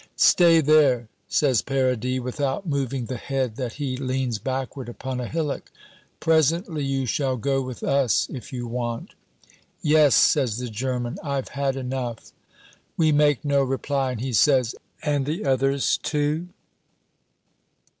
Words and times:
"Stay 0.15 0.61
there," 0.61 1.09
says 1.27 1.61
Paradis, 1.61 2.19
without 2.19 2.65
moving 2.67 3.05
the 3.05 3.17
head 3.17 3.55
that 3.55 3.73
he 3.73 3.95
leans 3.95 4.39
backward 4.39 4.89
upon 4.89 5.19
a 5.19 5.27
hillock; 5.27 5.71
"presently 6.19 6.83
you 6.83 7.05
shall 7.05 7.37
go 7.37 7.61
with 7.61 7.83
us 7.83 8.27
if 8.31 8.51
you 8.51 8.65
want." 8.65 9.13
"Yes," 9.83 10.15
says 10.15 10.57
the 10.57 10.71
German, 10.71 11.19
"I've 11.23 11.49
had 11.49 11.75
enough." 11.75 12.31
We 12.97 13.11
make 13.11 13.45
no 13.45 13.61
reply, 13.61 14.13
and 14.13 14.21
he 14.21 14.33
says, 14.33 14.73
"And 15.03 15.27
the 15.27 15.45
others 15.45 15.97
too?" 15.99 16.47